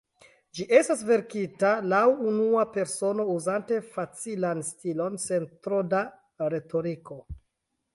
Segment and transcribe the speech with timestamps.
[0.59, 1.99] Ĝi estas verkita laŭ
[2.31, 6.05] unua persono, uzante facilan stilon, sen tro da
[6.57, 7.25] retoriko.